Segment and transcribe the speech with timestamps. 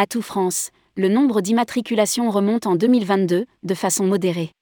[0.00, 4.52] À tout France, le nombre d'immatriculations remonte en 2022, de façon modérée.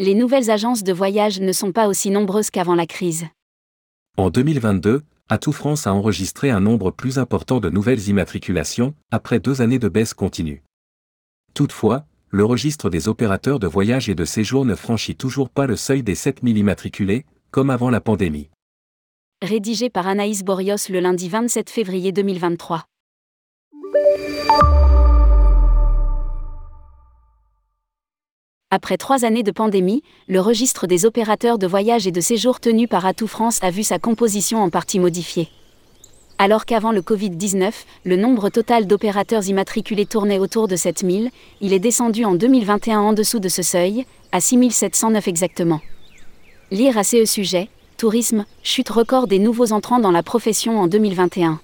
[0.00, 3.26] Les nouvelles agences de voyage ne sont pas aussi nombreuses qu'avant la crise.
[4.16, 9.60] En 2022, Atout France a enregistré un nombre plus important de nouvelles immatriculations, après deux
[9.60, 10.62] années de baisse continue.
[11.52, 15.76] Toutefois, le registre des opérateurs de voyage et de séjour ne franchit toujours pas le
[15.76, 18.48] seuil des 7000 immatriculés, comme avant la pandémie.
[19.42, 22.86] Rédigé par Anaïs Borios le lundi 27 février 2023.
[28.70, 32.88] Après trois années de pandémie, le registre des opérateurs de voyage et de séjour tenu
[32.88, 35.48] par Atout France a vu sa composition en partie modifiée.
[36.38, 37.72] Alors qu'avant le Covid-19,
[38.04, 41.30] le nombre total d'opérateurs immatriculés tournait autour de 7000,
[41.62, 45.80] il est descendu en 2021 en dessous de ce seuil, à 6709 exactement.
[46.70, 51.60] Lire à ce sujet, Tourisme, chute record des nouveaux entrants dans la profession en 2021.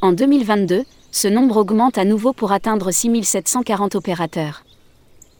[0.00, 0.82] En 2022,
[1.14, 4.64] ce nombre augmente à nouveau pour atteindre 6740 opérateurs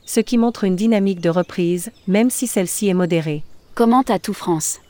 [0.07, 3.43] ce qui montre une dynamique de reprise, même si celle-ci est modérée.
[3.75, 4.81] Commente à tout France?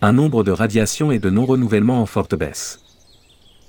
[0.00, 2.80] Un nombre de radiations et de non-renouvellement en forte baisse.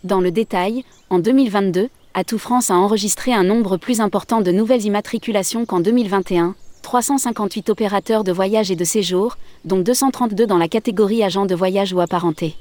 [0.03, 4.85] Dans le détail, en 2022, Atout France a enregistré un nombre plus important de nouvelles
[4.85, 11.23] immatriculations qu'en 2021, 358 opérateurs de voyage et de séjour, dont 232 dans la catégorie
[11.23, 12.55] agents de voyage ou apparentés.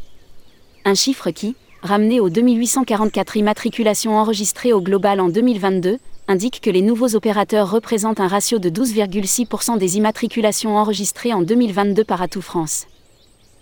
[0.84, 6.82] Un chiffre qui, ramené aux 2844 immatriculations enregistrées au global en 2022, indique que les
[6.82, 12.86] nouveaux opérateurs représentent un ratio de 12,6% des immatriculations enregistrées en 2022 par Atout France.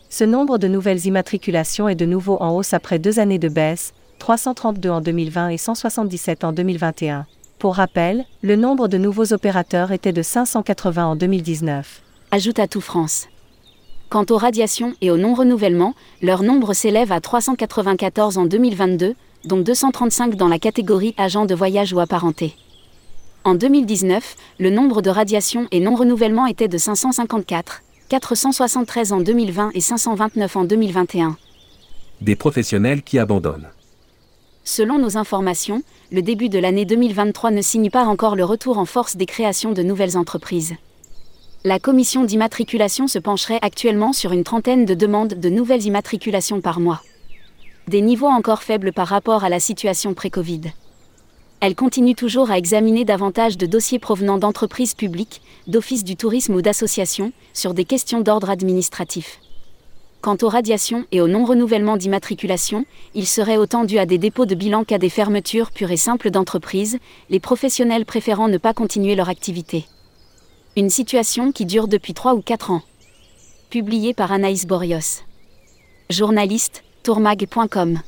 [0.09, 3.92] Ce nombre de nouvelles immatriculations est de nouveau en hausse après deux années de baisse,
[4.19, 7.27] 332 en 2020 et 177 en 2021.
[7.59, 12.03] Pour rappel, le nombre de nouveaux opérateurs était de 580 en 2019.
[12.31, 13.28] Ajoute Atout France.
[14.09, 20.37] Quant aux radiations et au non-renouvellement, leur nombre s'élève à 394 en 2022, dont 235
[20.37, 22.55] dans la catégorie agents de voyage ou apparentés.
[23.43, 29.81] En 2019, le nombre de radiations et non-renouvellement était de 554, 473 en 2020 et
[29.81, 31.37] 529 en 2021.
[32.21, 33.69] Des professionnels qui abandonnent.
[34.62, 38.84] Selon nos informations, le début de l'année 2023 ne signe pas encore le retour en
[38.84, 40.75] force des créations de nouvelles entreprises.
[41.66, 46.78] La commission d'immatriculation se pencherait actuellement sur une trentaine de demandes de nouvelles immatriculations par
[46.78, 47.03] mois
[47.88, 50.60] des niveaux encore faibles par rapport à la situation pré-Covid.
[51.59, 56.62] Elle continue toujours à examiner davantage de dossiers provenant d'entreprises publiques, d'offices du tourisme ou
[56.62, 59.41] d'associations, sur des questions d'ordre administratif.
[60.21, 62.84] Quant aux radiations et au non-renouvellement d'immatriculation,
[63.16, 66.31] il serait autant dû à des dépôts de bilan qu'à des fermetures pures et simples
[66.31, 69.87] d'entreprises, les professionnels préférant ne pas continuer leur activité.
[70.78, 72.82] Une situation qui dure depuis 3 ou 4 ans.
[73.70, 75.22] Publié par Anaïs Borios.
[76.10, 77.98] Journaliste, tourmag.com